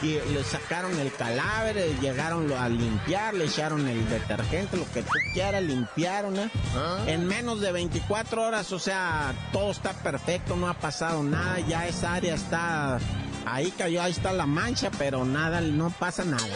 Y 0.01 0.19
le 0.31 0.43
sacaron 0.43 0.97
el 0.99 1.13
cadáver, 1.13 1.99
llegaron 1.99 2.51
a 2.51 2.67
limpiar, 2.67 3.35
le 3.35 3.45
echaron 3.45 3.87
el 3.87 4.09
detergente, 4.09 4.75
lo 4.75 4.89
que 4.91 5.03
tú 5.03 5.11
quieras, 5.33 5.61
limpiaron, 5.61 6.37
¿eh? 6.39 6.49
¿Ah? 6.75 7.03
En 7.05 7.27
menos 7.27 7.61
de 7.61 7.71
24 7.71 8.41
horas, 8.41 8.71
o 8.71 8.79
sea, 8.79 9.33
todo 9.51 9.71
está 9.71 9.93
perfecto, 9.93 10.55
no 10.55 10.67
ha 10.67 10.73
pasado 10.73 11.21
nada, 11.21 11.59
ya 11.59 11.87
esa 11.87 12.13
área 12.13 12.33
está, 12.33 12.97
ahí 13.45 13.71
cayó, 13.77 14.01
ahí 14.01 14.11
está 14.11 14.33
la 14.33 14.47
mancha, 14.47 14.89
pero 14.97 15.25
nada, 15.25 15.61
no 15.61 15.91
pasa 15.91 16.25
nada. 16.25 16.47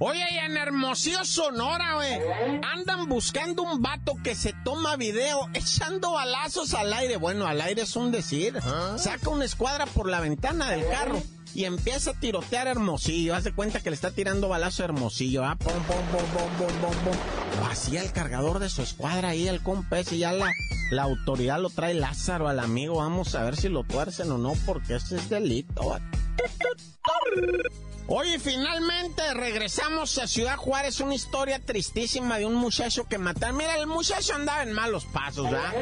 Oye, 0.00 0.24
y 0.32 0.38
en 0.38 0.56
Hermosillo, 0.56 1.24
Sonora, 1.24 1.94
güey, 1.94 2.20
andan 2.62 3.08
buscando 3.08 3.62
un 3.62 3.82
vato 3.82 4.14
que 4.22 4.36
se 4.36 4.52
toma 4.64 4.94
video 4.96 5.48
echando 5.54 6.12
balazos 6.12 6.72
al 6.74 6.92
aire. 6.92 7.16
Bueno, 7.16 7.48
al 7.48 7.60
aire 7.60 7.82
es 7.82 7.96
un 7.96 8.12
decir. 8.12 8.60
Saca 8.96 9.28
una 9.28 9.44
escuadra 9.44 9.86
por 9.86 10.08
la 10.08 10.20
ventana 10.20 10.70
del 10.70 10.86
carro 10.88 11.20
y 11.52 11.64
empieza 11.64 12.12
a 12.12 12.14
tirotear 12.14 12.68
Hermosillo. 12.68 13.34
Hace 13.34 13.52
cuenta 13.52 13.80
que 13.80 13.90
le 13.90 13.94
está 13.94 14.12
tirando 14.12 14.48
balazo 14.48 14.82
a 14.82 14.86
Hermosillo. 14.86 15.44
Ah, 15.44 15.56
pum, 15.56 15.72
pum, 15.72 15.96
pum. 16.12 17.16
Vacía 17.60 18.00
el 18.00 18.12
cargador 18.12 18.60
de 18.60 18.70
su 18.70 18.82
escuadra 18.82 19.30
ahí, 19.30 19.48
el 19.48 19.60
compa 19.64 19.98
ese. 19.98 20.16
Ya 20.16 20.30
la, 20.30 20.48
la 20.92 21.02
autoridad 21.02 21.60
lo 21.60 21.70
trae 21.70 21.94
Lázaro 21.94 22.46
al 22.46 22.60
amigo. 22.60 22.98
Vamos 22.98 23.34
a 23.34 23.42
ver 23.42 23.56
si 23.56 23.68
lo 23.68 23.82
tuercen 23.82 24.30
o 24.30 24.38
no, 24.38 24.52
porque 24.64 24.94
ese 24.94 25.16
es 25.16 25.28
delito. 25.28 25.98
Oye, 28.10 28.38
finalmente 28.38 29.22
regresamos 29.34 30.16
a 30.16 30.26
Ciudad 30.26 30.56
Juárez, 30.56 30.98
una 31.00 31.14
historia 31.14 31.60
tristísima 31.60 32.38
de 32.38 32.46
un 32.46 32.54
muchacho 32.54 33.04
que 33.06 33.18
mataron. 33.18 33.58
Mira, 33.58 33.76
el 33.76 33.86
muchacho 33.86 34.34
andaba 34.34 34.62
en 34.62 34.72
malos 34.72 35.04
pasos, 35.04 35.50
¿verdad? 35.50 35.74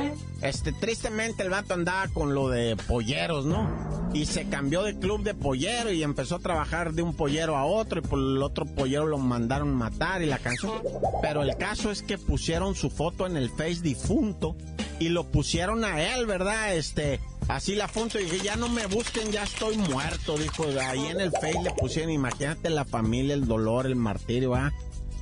Este, 0.43 0.73
tristemente 0.73 1.45
el 1.45 1.51
vato 1.51 1.75
andaba 1.75 2.09
con 2.09 2.35
lo 2.35 2.49
de 2.49 2.77
polleros, 2.77 3.47
¿no? 3.47 4.11
Y 4.13 4.27
se 4.27 4.49
cambió 4.49 4.83
de 4.83 4.99
club 4.99 5.23
de 5.23 5.35
pollero 5.35 5.93
y 5.93 6.03
empezó 6.03 6.37
a 6.37 6.39
trabajar 6.41 6.95
de 6.95 7.03
un 7.03 7.15
pollero 7.15 7.57
a 7.57 7.65
otro 7.65 8.01
y 8.01 8.03
por 8.03 8.19
el 8.19 8.43
otro 8.43 8.67
pollero 8.67 9.07
lo 9.07 9.19
mandaron 9.19 9.73
matar 9.73 10.21
y 10.21 10.27
la 10.27 10.39
canción. 10.39 10.83
Pero 11.23 11.45
el 11.45 11.57
caso 11.57 11.93
es 11.93 12.03
que 12.03 12.19
pusieron 12.19 12.75
su 12.75 12.91
foto 12.91 13.27
en 13.27 13.37
el 13.37 13.51
Face 13.51 13.83
difunto 13.83 14.57
y 14.99 15.11
lo 15.11 15.31
pusieron 15.31 15.85
a 15.85 16.03
él, 16.03 16.27
¿verdad? 16.27 16.75
Este, 16.75 17.21
así 17.49 17.75
la 17.75 17.89
y 18.21 18.25
dije, 18.25 18.41
ya 18.45 18.57
no 18.57 18.69
me 18.69 18.87
busquen, 18.87 19.33
ya 19.33 19.45
estoy 19.45 19.77
muerto, 19.77 20.37
dijo, 20.37 20.65
ahí 20.81 21.07
en 21.07 21.21
el 21.21 21.31
Face 21.31 21.61
le 21.63 21.71
pusieron, 21.73 22.11
imagínate 22.11 22.71
la 22.71 22.85
familia, 22.85 23.35
el 23.35 23.47
dolor, 23.47 23.87
el 23.87 23.97
martirio, 23.97 24.55
¿ah? 24.55 24.73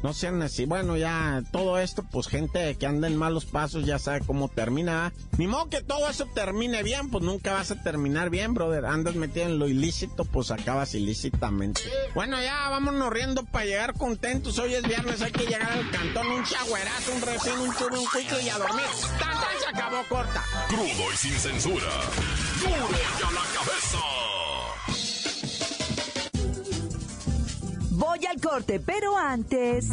No 0.04 0.12
sean 0.12 0.42
así. 0.42 0.66
Bueno, 0.66 0.98
ya 0.98 1.42
todo 1.50 1.78
esto, 1.78 2.04
pues 2.04 2.28
gente 2.28 2.76
que 2.76 2.86
anda 2.86 3.08
en 3.08 3.16
malos 3.16 3.46
pasos 3.46 3.86
ya 3.86 3.98
sabe 3.98 4.20
cómo 4.20 4.50
termina. 4.50 5.14
Ni 5.38 5.46
modo 5.46 5.70
que 5.70 5.80
todo 5.80 6.10
eso 6.10 6.26
termine 6.26 6.82
bien, 6.82 7.08
pues 7.08 7.24
nunca 7.24 7.54
vas 7.54 7.70
a 7.70 7.82
terminar 7.82 8.28
bien, 8.28 8.52
brother. 8.52 8.84
Andas 8.84 9.14
metido 9.14 9.46
en 9.46 9.58
lo 9.58 9.66
ilícito, 9.66 10.26
pues 10.26 10.50
acabas 10.50 10.94
ilícitamente. 10.94 11.80
Bueno, 12.14 12.38
ya 12.42 12.68
vámonos 12.68 13.10
riendo 13.10 13.44
para 13.46 13.64
llegar 13.64 13.94
contentos. 13.94 14.58
Hoy 14.58 14.74
es 14.74 14.82
viernes, 14.82 15.22
hay 15.22 15.32
que 15.32 15.46
llegar 15.46 15.72
al 15.72 15.90
cantón, 15.90 16.26
un 16.26 16.44
chagüerazo, 16.44 17.12
un 17.14 17.22
refín, 17.22 17.58
un 17.60 17.74
chulo, 17.74 17.98
un 17.98 18.06
cuico 18.06 18.38
y 18.38 18.48
a 18.50 18.58
dormir. 18.58 18.84
¡Tan, 19.18 19.38
se 19.58 19.68
acabó 19.70 20.02
corta! 20.06 20.44
Crudo 20.68 21.12
y 21.14 21.16
sin 21.16 21.32
censura. 21.32 21.88
¡Duro 22.60 22.90
ya 22.90 23.30
la 23.30 23.40
cabeza! 23.54 24.13
Corte, 28.54 28.78
pero 28.78 29.18
antes... 29.18 29.88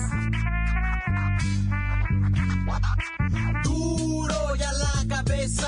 Duro 3.63 4.56
ya 4.56 4.72
la 4.74 5.15
cabeza, 5.15 5.68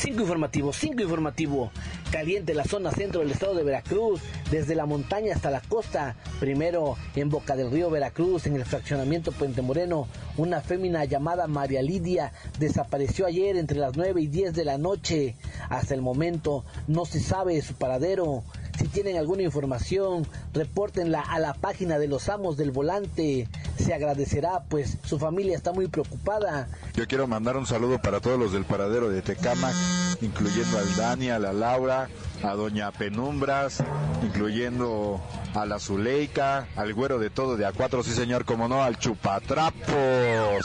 es... 0.00 0.10
Cinco 0.10 0.22
informativo, 0.22 0.72
cinco 0.72 1.02
informativo. 1.02 1.70
Caliente 2.10 2.54
la 2.54 2.64
zona 2.64 2.90
centro 2.90 3.20
del 3.20 3.30
estado 3.30 3.54
de 3.54 3.62
Veracruz, 3.62 4.20
desde 4.50 4.74
la 4.74 4.86
montaña 4.86 5.34
hasta 5.34 5.50
la 5.50 5.60
costa. 5.60 6.16
Primero, 6.40 6.96
en 7.14 7.28
Boca 7.28 7.54
del 7.54 7.70
Río 7.70 7.90
Veracruz, 7.90 8.46
en 8.46 8.56
el 8.56 8.64
fraccionamiento 8.64 9.30
Puente 9.30 9.62
Moreno, 9.62 10.08
una 10.36 10.60
fémina 10.60 11.04
llamada 11.04 11.46
María 11.46 11.82
Lidia 11.82 12.32
desapareció 12.58 13.26
ayer 13.26 13.56
entre 13.56 13.78
las 13.78 13.96
9 13.96 14.20
y 14.22 14.26
10 14.26 14.54
de 14.54 14.64
la 14.64 14.78
noche. 14.78 15.36
Hasta 15.68 15.94
el 15.94 16.02
momento 16.02 16.64
no 16.88 17.04
se 17.04 17.20
sabe 17.20 17.60
su 17.62 17.74
paradero. 17.74 18.42
Si 18.80 18.88
tienen 18.88 19.18
alguna 19.18 19.42
información, 19.42 20.26
repórtenla 20.54 21.20
a 21.20 21.38
la 21.38 21.52
página 21.52 21.98
de 21.98 22.08
los 22.08 22.30
amos 22.30 22.56
del 22.56 22.70
volante. 22.70 23.46
Se 23.78 23.92
agradecerá, 23.92 24.62
pues 24.70 24.96
su 25.04 25.18
familia 25.18 25.54
está 25.54 25.74
muy 25.74 25.86
preocupada. 25.86 26.66
Yo 26.94 27.06
quiero 27.06 27.26
mandar 27.26 27.58
un 27.58 27.66
saludo 27.66 28.00
para 28.00 28.20
todos 28.20 28.38
los 28.38 28.54
del 28.54 28.64
paradero 28.64 29.10
de 29.10 29.20
Tecamac, 29.20 29.74
incluyendo 30.22 30.78
al 30.78 30.96
Dani, 30.96 31.28
a 31.28 31.38
la 31.38 31.52
Laura, 31.52 32.08
a 32.42 32.54
Doña 32.54 32.90
Penumbras, 32.90 33.84
incluyendo 34.22 35.20
a 35.54 35.66
la 35.66 35.78
Zuleika, 35.78 36.66
al 36.74 36.94
güero 36.94 37.18
de 37.18 37.28
todo 37.28 37.58
de 37.58 37.68
A4, 37.68 38.02
sí 38.02 38.12
señor, 38.12 38.46
como 38.46 38.66
no, 38.66 38.82
al 38.82 38.98
Chupatrapos. 38.98 40.64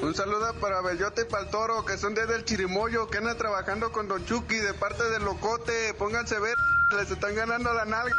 Un 0.00 0.14
saludo 0.14 0.54
para 0.62 0.80
Bellote 0.80 1.22
y 1.22 1.30
para 1.30 1.42
el 1.42 1.50
Toro, 1.50 1.84
que 1.84 1.98
son 1.98 2.14
desde 2.14 2.36
el 2.36 2.46
Chirimoyo, 2.46 3.08
que 3.08 3.18
andan 3.18 3.36
trabajando 3.36 3.92
con 3.92 4.08
Don 4.08 4.24
Chucky 4.24 4.56
de 4.56 4.72
parte 4.72 5.04
del 5.10 5.24
Locote. 5.24 5.92
Pónganse 5.98 6.38
ver, 6.38 6.54
les 6.96 7.10
están 7.10 7.34
ganando 7.34 7.72
la 7.72 7.84
nalga. 7.84 8.14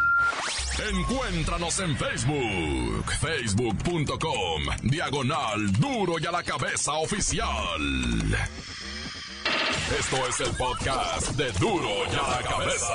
Encuéntranos 0.89 1.79
en 1.79 1.95
Facebook, 1.97 3.11
facebook.com, 3.19 4.63
diagonal 4.83 5.71
duro 5.73 6.15
y 6.19 6.25
a 6.25 6.31
la 6.31 6.43
cabeza 6.43 6.93
oficial. 6.93 7.47
Esto 9.99 10.27
es 10.27 10.39
el 10.39 10.55
podcast 10.55 11.31
de 11.31 11.51
duro 11.53 11.89
y 12.11 12.15
a 12.15 12.29
la 12.29 12.49
cabeza. 12.49 12.93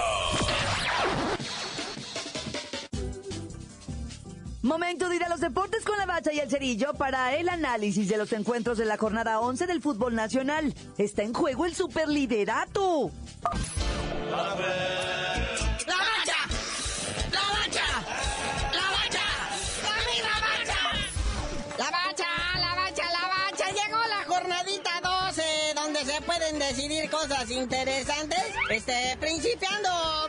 Momento 4.62 5.08
de 5.08 5.16
ir 5.16 5.24
a 5.24 5.28
los 5.28 5.40
deportes 5.40 5.84
con 5.84 5.96
la 5.96 6.06
bacha 6.06 6.32
y 6.32 6.40
el 6.40 6.50
cerillo 6.50 6.92
para 6.94 7.36
el 7.36 7.48
análisis 7.48 8.08
de 8.08 8.16
los 8.16 8.32
encuentros 8.32 8.78
de 8.78 8.84
la 8.84 8.96
jornada 8.96 9.38
11 9.38 9.66
del 9.66 9.80
fútbol 9.80 10.16
nacional. 10.16 10.74
Está 10.98 11.22
en 11.22 11.32
juego 11.32 11.66
el 11.66 11.74
superliderato. 11.74 13.12
¡La 14.30 14.56
decidir 26.68 27.08
cosas 27.10 27.50
interesantes. 27.50 28.42
Este, 28.70 29.16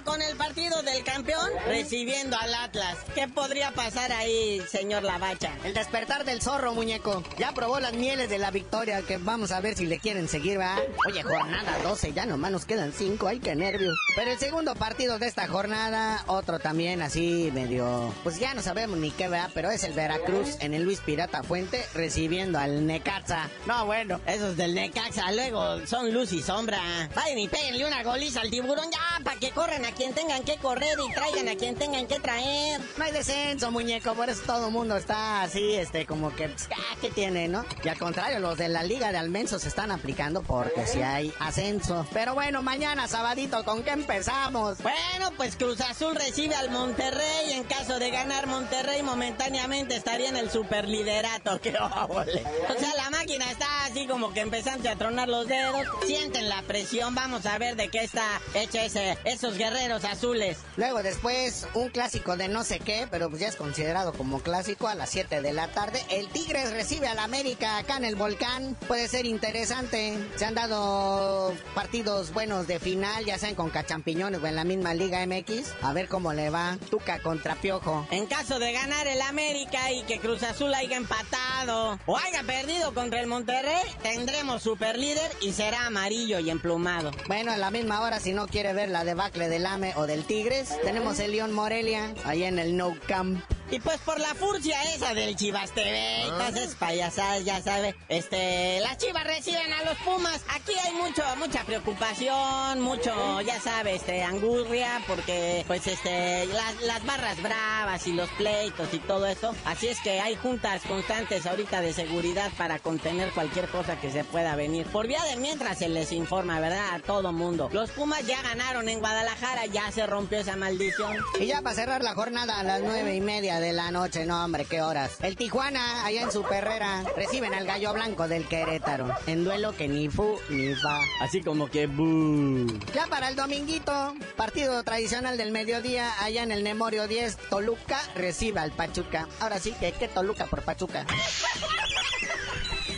con 0.03 0.21
el 0.21 0.35
partido 0.37 0.81
del 0.83 1.03
campeón, 1.03 1.49
recibiendo 1.65 2.37
al 2.37 2.53
Atlas. 2.53 2.97
¿Qué 3.13 3.27
podría 3.27 3.71
pasar 3.71 4.11
ahí, 4.11 4.61
señor 4.69 5.03
Lavacha? 5.03 5.51
El 5.63 5.73
despertar 5.73 6.23
del 6.23 6.41
zorro, 6.41 6.73
muñeco. 6.73 7.23
Ya 7.37 7.51
probó 7.51 7.79
las 7.79 7.93
mieles 7.93 8.29
de 8.29 8.37
la 8.37 8.51
victoria, 8.51 9.01
que 9.01 9.17
vamos 9.17 9.51
a 9.51 9.59
ver 9.59 9.75
si 9.75 9.85
le 9.85 9.99
quieren 9.99 10.27
seguir, 10.27 10.59
¿va? 10.59 10.77
Oye, 11.07 11.23
jornada 11.23 11.77
12, 11.83 12.13
ya 12.13 12.25
nomás 12.25 12.51
nos 12.51 12.65
quedan 12.65 12.93
5, 12.93 13.27
ay, 13.27 13.39
qué 13.39 13.55
nervios. 13.55 13.95
Pero 14.15 14.31
el 14.31 14.39
segundo 14.39 14.75
partido 14.75 15.19
de 15.19 15.27
esta 15.27 15.47
jornada, 15.47 16.23
otro 16.27 16.59
también 16.59 17.01
así 17.01 17.51
medio... 17.53 18.13
Pues 18.23 18.39
ya 18.39 18.53
no 18.53 18.61
sabemos 18.61 18.97
ni 18.97 19.11
qué, 19.11 19.27
va, 19.27 19.49
Pero 19.53 19.71
es 19.71 19.83
el 19.83 19.93
Veracruz 19.93 20.57
en 20.59 20.73
el 20.73 20.83
Luis 20.83 20.99
Pirata 21.01 21.43
Fuente, 21.43 21.85
recibiendo 21.93 22.59
al 22.59 22.85
Necaxa. 22.85 23.49
No, 23.65 23.85
bueno, 23.85 24.21
esos 24.25 24.55
del 24.57 24.73
Necaxa 24.73 25.31
luego 25.31 25.85
son 25.85 26.13
luz 26.13 26.31
y 26.33 26.41
sombra. 26.41 26.79
Vayan 27.15 27.39
y 27.39 27.47
péguenle 27.47 27.85
una 27.85 28.03
goliza 28.03 28.41
al 28.41 28.49
tiburón 28.49 28.89
ya, 28.91 29.23
para 29.23 29.36
que 29.37 29.51
corran 29.51 29.85
a 29.85 29.91
quien 29.91 30.13
tengan 30.13 30.43
que 30.43 30.57
correr 30.57 30.97
y 30.99 31.13
traigan 31.13 31.47
a 31.47 31.55
quien 31.55 31.75
tengan 31.75 32.07
que 32.07 32.19
traer. 32.19 32.81
No 32.97 33.03
hay 33.03 33.11
descenso, 33.11 33.71
muñeco, 33.71 34.13
por 34.13 34.29
eso 34.29 34.41
todo 34.45 34.67
el 34.67 34.73
mundo 34.73 34.97
está 34.97 35.41
así, 35.43 35.75
este, 35.75 36.05
como 36.05 36.35
que, 36.35 36.45
ah, 36.45 36.95
¿qué 37.01 37.09
tiene, 37.09 37.47
no? 37.47 37.65
Y 37.83 37.89
al 37.89 37.97
contrario, 37.97 38.39
los 38.39 38.57
de 38.57 38.69
la 38.69 38.83
Liga 38.83 39.11
de 39.11 39.17
Almenso 39.17 39.59
se 39.59 39.67
están 39.67 39.91
aplicando 39.91 40.41
porque 40.41 40.85
si 40.85 41.01
hay 41.01 41.33
ascenso. 41.39 42.05
Pero 42.13 42.33
bueno, 42.33 42.61
mañana, 42.61 43.07
sabadito, 43.07 43.63
¿con 43.63 43.83
qué 43.83 43.91
empezamos? 43.91 44.77
Bueno, 44.81 45.31
pues 45.37 45.55
Cruz 45.55 45.81
Azul 45.81 46.15
recibe 46.15 46.55
al 46.55 46.69
Monterrey. 46.69 47.51
En 47.51 47.63
caso 47.63 47.99
de 47.99 48.09
ganar 48.11 48.47
Monterrey, 48.47 49.01
momentáneamente 49.03 49.95
estaría 49.95 50.29
en 50.29 50.37
el 50.37 50.49
superliderato. 50.49 51.59
¡Qué 51.61 51.75
óvole! 51.77 52.43
O 52.69 52.79
sea, 52.79 52.95
la 52.95 53.09
máquina 53.09 53.49
está 53.51 53.85
así 53.85 54.07
como 54.07 54.33
que 54.33 54.41
empezando 54.41 54.89
a 54.89 54.95
tronar 54.95 55.27
los 55.27 55.47
dedos. 55.47 55.87
Sienten 56.05 56.49
la 56.49 56.61
presión. 56.63 57.15
Vamos 57.15 57.45
a 57.45 57.57
ver 57.57 57.75
de 57.75 57.89
qué 57.89 57.99
está 57.99 58.41
hecho 58.53 58.79
ese, 58.79 59.17
esos 59.27 59.57
guerreros 59.57 60.03
azules. 60.05 60.57
Luego 60.77 61.03
después 61.03 61.67
un 61.73 61.89
clásico 61.89 62.37
de 62.37 62.47
no 62.47 62.63
sé 62.63 62.79
qué, 62.79 63.07
pero 63.09 63.29
pues 63.29 63.41
ya 63.41 63.47
es 63.47 63.55
considerado 63.55 64.13
como 64.13 64.39
clásico 64.39 64.87
a 64.87 64.95
las 64.95 65.09
7 65.09 65.41
de 65.41 65.53
la 65.53 65.67
tarde. 65.69 66.03
El 66.09 66.27
Tigres 66.29 66.71
recibe 66.71 67.07
al 67.07 67.19
América 67.19 67.77
acá 67.77 67.97
en 67.97 68.05
el 68.05 68.15
volcán. 68.15 68.75
Puede 68.87 69.07
ser 69.07 69.25
interesante. 69.25 70.17
Se 70.35 70.45
han 70.45 70.55
dado 70.55 71.53
partidos 71.77 72.33
buenos 72.33 72.65
de 72.65 72.79
final, 72.79 73.23
ya 73.23 73.37
sean 73.37 73.53
con 73.53 73.69
Cachampiñones 73.69 74.41
o 74.41 74.47
en 74.47 74.55
la 74.55 74.63
misma 74.63 74.95
Liga 74.95 75.23
MX. 75.27 75.75
A 75.83 75.93
ver 75.93 76.07
cómo 76.07 76.33
le 76.33 76.49
va. 76.49 76.75
Tuca 76.89 77.19
contra 77.19 77.53
Piojo. 77.53 78.07
En 78.09 78.25
caso 78.25 78.57
de 78.57 78.73
ganar 78.73 79.05
el 79.05 79.21
América 79.21 79.91
y 79.91 80.01
que 80.01 80.17
Cruz 80.17 80.41
Azul 80.41 80.73
haya 80.73 80.97
empatado 80.97 81.99
o 82.07 82.17
haya 82.17 82.41
perdido 82.41 82.95
contra 82.95 83.21
el 83.21 83.27
Monterrey, 83.27 83.83
tendremos 84.01 84.63
super 84.63 84.97
líder 84.97 85.29
y 85.39 85.51
será 85.51 85.85
amarillo 85.85 86.39
y 86.39 86.49
emplumado. 86.49 87.11
Bueno, 87.27 87.51
a 87.51 87.57
la 87.57 87.69
misma 87.69 88.01
hora, 88.01 88.19
si 88.19 88.33
no 88.33 88.47
quiere 88.47 88.73
ver 88.73 88.89
la 88.89 89.03
debacle 89.03 89.47
del 89.47 89.67
AME 89.67 89.93
o 89.97 90.07
del 90.07 90.25
Tigres, 90.25 90.81
tenemos 90.81 91.19
el 91.19 91.33
León 91.33 91.53
Morelia, 91.53 92.11
ahí 92.25 92.43
en 92.43 92.57
el 92.57 92.75
No 92.75 92.95
Camp. 93.07 93.39
Y 93.69 93.79
pues 93.79 93.97
por 93.99 94.17
la 94.17 94.33
furcia 94.33 94.81
esa 94.95 95.13
del 95.13 95.35
Chivas 95.35 95.71
TV, 95.71 96.21
entonces 96.23 96.75
payasadas, 96.75 97.43
ya 97.43 97.61
sabe, 97.61 97.95
este, 98.07 98.79
las 98.79 98.97
Chivas 98.97 99.25
reciben 99.25 99.73
a 99.73 99.83
los 99.83 99.97
Pumas. 99.97 100.41
Aquí 100.55 100.71
hay 100.85 100.93
mucho, 100.93 101.21
mucha 101.37 101.65
preocupación, 101.65 102.79
mucho, 102.79 103.41
ya 103.41 103.59
sabe, 103.59 103.95
este, 103.95 104.23
angurria, 104.23 105.01
porque 105.05 105.65
pues 105.67 105.85
este, 105.85 106.45
las, 106.45 106.81
las 106.83 107.05
barras 107.05 107.41
bravas 107.41 108.07
y 108.07 108.13
los 108.13 108.29
pleitos 108.31 108.93
y 108.93 108.99
todo 108.99 109.25
eso. 109.25 109.53
Así 109.65 109.89
es 109.89 109.99
que 109.99 110.21
hay 110.21 110.37
juntas 110.37 110.83
constantes 110.87 111.45
ahorita 111.45 111.81
de 111.81 111.91
seguridad 111.91 112.49
para 112.57 112.79
contener 112.79 113.31
cualquier 113.31 113.67
cosa 113.67 113.99
que 113.99 114.11
se 114.11 114.23
pueda 114.23 114.55
venir. 114.55 114.87
Por 114.87 115.07
vía 115.07 115.21
de 115.25 115.35
mientras 115.35 115.79
se 115.79 115.89
les 115.89 116.13
informa, 116.13 116.61
¿verdad? 116.61 116.95
A 116.95 116.99
todo 116.99 117.33
mundo. 117.33 117.69
Los 117.73 117.91
Pumas 117.91 118.25
ya 118.25 118.41
ganaron 118.43 118.87
en 118.87 118.99
Guadalajara, 118.99 119.65
ya 119.65 119.91
se 119.91 120.07
rompió 120.07 120.39
esa 120.39 120.55
maldición. 120.55 121.17
Y 121.37 121.47
ya 121.47 121.61
para 121.61 121.75
cerrar 121.75 122.01
la 122.01 122.15
jornada 122.15 122.61
a 122.61 122.63
las 122.63 122.81
nueve 122.81 123.13
y 123.13 123.19
media 123.19 123.56
de 123.59 123.73
la 123.73 123.91
noche, 123.91 124.25
no 124.25 124.43
hombre, 124.43 124.65
qué 124.65 124.81
horas. 124.81 125.17
El 125.21 125.35
Tijuana, 125.35 126.05
allá 126.05 126.21
en 126.21 126.31
su 126.31 126.43
perrera, 126.43 127.03
reciben 127.15 127.53
al 127.53 127.65
gallo 127.65 127.93
blanco 127.93 128.27
del 128.27 128.47
Querétaro. 128.47 129.13
En 129.25 129.43
duelo 129.43 129.75
que 129.75 129.87
ni 129.87 130.09
fu 130.09 130.37
ni 130.49 130.75
fa. 130.75 130.99
Así 131.21 131.41
como 131.41 131.69
que 131.69 131.87
buh. 131.87 132.67
Ya 132.93 133.07
para 133.07 133.29
el 133.29 133.35
dominguito, 133.35 134.13
partido 134.35 134.83
tradicional 134.83 135.37
del 135.37 135.51
mediodía, 135.51 136.11
allá 136.21 136.43
en 136.43 136.51
el 136.51 136.63
Nemorio 136.63 137.07
10, 137.07 137.37
Toluca 137.49 137.99
recibe 138.15 138.59
al 138.59 138.71
Pachuca. 138.71 139.27
Ahora 139.39 139.59
sí 139.59 139.73
que 139.79 139.91
qué 139.91 140.07
Toluca 140.07 140.45
por 140.45 140.61
Pachuca. 140.63 141.05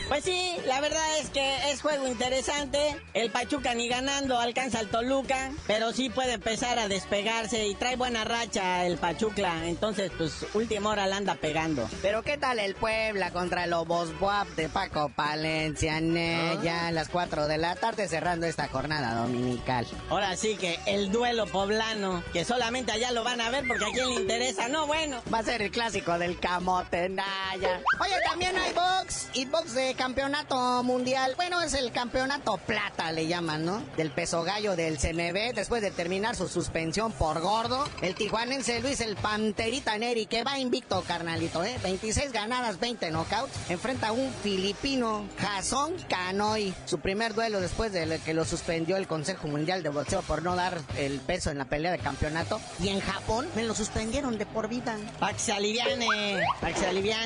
Pues 0.09 0.23
sí, 0.23 0.57
la 0.65 0.81
verdad 0.81 1.19
es 1.19 1.29
que 1.29 1.71
es 1.71 1.83
juego 1.83 2.07
interesante. 2.07 2.99
El 3.13 3.29
Pachuca 3.29 3.75
ni 3.75 3.87
ganando 3.87 4.39
alcanza 4.39 4.79
al 4.79 4.87
Toluca, 4.87 5.51
pero 5.67 5.93
sí 5.93 6.09
puede 6.09 6.33
empezar 6.33 6.79
a 6.79 6.87
despegarse 6.87 7.67
y 7.67 7.75
trae 7.75 7.95
buena 7.95 8.23
racha 8.23 8.85
el 8.87 8.97
Pachuca. 8.97 9.67
Entonces, 9.67 10.11
pues 10.17 10.47
última 10.55 10.89
hora 10.89 11.05
la 11.05 11.17
anda 11.17 11.35
pegando. 11.35 11.87
Pero 12.01 12.23
¿qué 12.23 12.39
tal 12.39 12.57
el 12.57 12.73
Puebla 12.73 13.29
contra 13.29 13.65
el 13.65 13.69
Lobos 13.69 14.17
Buap 14.19 14.47
de 14.55 14.67
Paco 14.67 15.11
Palencia? 15.15 16.01
Ne, 16.01 16.57
Ya 16.63 16.87
a 16.87 16.91
las 16.91 17.09
4 17.09 17.47
de 17.47 17.59
la 17.59 17.75
tarde 17.75 18.07
cerrando 18.07 18.47
esta 18.47 18.67
jornada 18.67 19.13
dominical. 19.13 19.85
Ahora 20.09 20.35
sí 20.35 20.57
que 20.57 20.79
el 20.87 21.11
duelo 21.11 21.45
poblano, 21.45 22.23
que 22.33 22.45
solamente 22.45 22.91
allá 22.91 23.11
lo 23.11 23.23
van 23.23 23.41
a 23.41 23.51
ver 23.51 23.63
porque 23.67 23.85
a 23.85 23.91
quién 23.91 24.07
le 24.09 24.15
interesa. 24.15 24.69
No, 24.69 24.87
bueno. 24.87 25.21
Va 25.31 25.39
a 25.39 25.43
ser 25.43 25.61
el 25.61 25.69
clásico 25.69 26.17
del 26.17 26.39
camote, 26.39 27.09
Naya. 27.09 27.81
Oye, 27.99 28.15
también 28.25 28.57
hay 28.57 28.73
box 28.73 29.29
y 29.33 29.45
box 29.45 29.75
de 29.75 29.98
campeonato 30.09 30.81
mundial. 30.83 31.33
Bueno, 31.35 31.61
es 31.61 31.73
el 31.73 31.91
campeonato 31.91 32.55
plata, 32.57 33.11
le 33.11 33.27
llaman, 33.27 33.65
¿no? 33.65 33.83
Del 33.97 34.11
peso 34.11 34.43
gallo 34.43 34.77
del 34.77 34.97
CMB, 34.97 35.53
después 35.53 35.81
de 35.81 35.91
terminar 35.91 36.37
su 36.37 36.47
suspensión 36.47 37.11
por 37.11 37.41
gordo. 37.41 37.85
El 38.01 38.15
tijuanense 38.15 38.79
Luis 38.79 39.01
el 39.01 39.17
Panterita 39.17 39.97
Neri, 39.97 40.25
que 40.25 40.45
va 40.45 40.57
invicto, 40.57 41.03
carnalito, 41.05 41.65
¿eh? 41.65 41.77
26 41.83 42.31
ganadas, 42.31 42.79
20 42.79 43.11
knockouts. 43.11 43.51
Enfrenta 43.69 44.07
a 44.07 44.11
un 44.13 44.31
filipino, 44.41 45.25
Jason 45.37 45.91
Canoy. 46.07 46.73
Su 46.85 46.99
primer 47.01 47.33
duelo 47.33 47.59
después 47.59 47.91
de 47.91 48.19
que 48.23 48.33
lo 48.33 48.45
suspendió 48.45 48.95
el 48.95 49.05
Consejo 49.05 49.49
Mundial 49.49 49.83
de 49.83 49.89
Boxeo 49.89 50.21
por 50.21 50.43
no 50.43 50.55
dar 50.55 50.79
el 50.97 51.19
peso 51.19 51.51
en 51.51 51.57
la 51.57 51.65
pelea 51.65 51.91
de 51.91 51.99
campeonato. 51.99 52.61
Y 52.81 52.87
en 52.87 53.01
Japón 53.01 53.49
me 53.53 53.63
lo 53.63 53.75
suspendieron 53.75 54.37
de 54.37 54.45
por 54.45 54.69
vida. 54.69 54.95
Para 55.19 55.33
que 55.33 55.39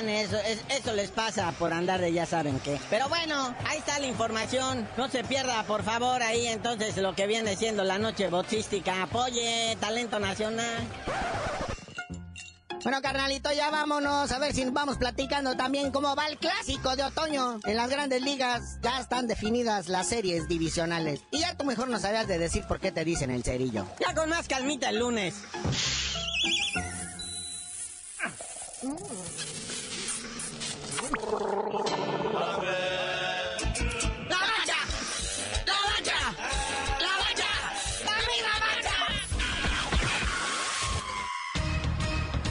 eso, 0.09 0.37
es- 0.39 0.63
eso 0.69 0.93
les 0.93 1.11
pasa 1.11 1.51
por 1.59 1.71
andar 1.71 2.01
de 2.01 2.11
ya 2.11 2.25
saben 2.25 2.59
qué. 2.63 2.79
Pero 2.89 3.09
bueno, 3.09 3.55
ahí 3.67 3.79
está 3.79 3.99
la 3.99 4.07
información. 4.07 4.87
No 4.97 5.09
se 5.09 5.23
pierda, 5.23 5.63
por 5.63 5.83
favor, 5.83 6.21
ahí 6.23 6.47
entonces 6.47 6.97
lo 6.97 7.15
que 7.15 7.27
viene 7.27 7.55
siendo 7.55 7.83
la 7.83 7.97
noche 7.97 8.29
boxística. 8.29 9.03
Apoye 9.03 9.77
talento 9.79 10.19
nacional. 10.19 10.87
Bueno, 12.83 13.01
carnalito, 13.01 13.49
ya 13.53 13.69
vámonos 13.71 14.29
a 14.33 14.39
ver 14.39 14.53
si 14.53 14.65
vamos 14.65 14.97
platicando 14.97 15.55
también 15.55 15.89
cómo 15.91 16.17
va 16.17 16.27
el 16.27 16.37
clásico 16.37 16.97
de 16.97 17.03
otoño. 17.03 17.59
En 17.63 17.77
las 17.77 17.89
grandes 17.89 18.21
ligas 18.21 18.77
ya 18.81 18.99
están 18.99 19.25
definidas 19.25 19.87
las 19.87 20.09
series 20.09 20.49
divisionales. 20.49 21.21
Y 21.31 21.39
ya 21.39 21.55
tú 21.55 21.63
mejor 21.63 21.87
no 21.87 21.97
sabías 21.97 22.27
de 22.27 22.37
decir 22.37 22.65
por 22.67 22.81
qué 22.81 22.91
te 22.91 23.05
dicen 23.05 23.31
el 23.31 23.43
cerillo. 23.43 23.85
Ya 24.05 24.13
con 24.13 24.29
más 24.29 24.49
calmita 24.49 24.89
el 24.89 24.99
lunes. 24.99 25.35
¡La 28.83 29.42